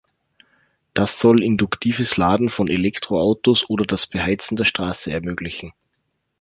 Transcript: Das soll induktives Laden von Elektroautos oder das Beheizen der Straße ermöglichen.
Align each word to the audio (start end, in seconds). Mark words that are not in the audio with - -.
Das 0.95 1.19
soll 1.19 1.43
induktives 1.43 2.17
Laden 2.17 2.49
von 2.49 2.69
Elektroautos 2.69 3.69
oder 3.69 3.85
das 3.85 4.07
Beheizen 4.07 4.55
der 4.57 4.63
Straße 4.65 5.11
ermöglichen. 5.13 5.73